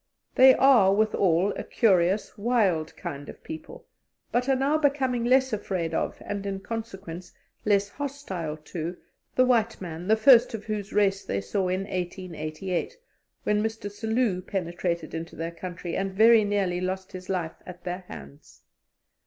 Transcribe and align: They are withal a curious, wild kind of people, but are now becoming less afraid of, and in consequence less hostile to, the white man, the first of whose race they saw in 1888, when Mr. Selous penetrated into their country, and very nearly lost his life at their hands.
They 0.33 0.55
are 0.55 0.91
withal 0.91 1.51
a 1.55 1.63
curious, 1.63 2.35
wild 2.35 2.97
kind 2.97 3.29
of 3.29 3.43
people, 3.43 3.85
but 4.31 4.49
are 4.49 4.55
now 4.55 4.79
becoming 4.79 5.23
less 5.25 5.53
afraid 5.53 5.93
of, 5.93 6.19
and 6.25 6.43
in 6.43 6.61
consequence 6.61 7.33
less 7.65 7.87
hostile 7.87 8.57
to, 8.57 8.97
the 9.35 9.45
white 9.45 9.79
man, 9.79 10.07
the 10.07 10.15
first 10.15 10.55
of 10.55 10.65
whose 10.65 10.91
race 10.91 11.23
they 11.23 11.39
saw 11.39 11.67
in 11.67 11.81
1888, 11.81 12.97
when 13.43 13.61
Mr. 13.61 13.91
Selous 13.91 14.41
penetrated 14.47 15.13
into 15.13 15.35
their 15.35 15.51
country, 15.51 15.95
and 15.95 16.11
very 16.13 16.43
nearly 16.43 16.81
lost 16.81 17.11
his 17.11 17.29
life 17.29 17.61
at 17.67 17.83
their 17.83 17.99
hands. 18.07 18.63